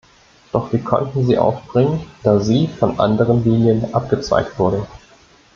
[0.51, 4.87] Doch wir konnten sie aufbringen, da sie von anderen Linien abgezweigt wurde.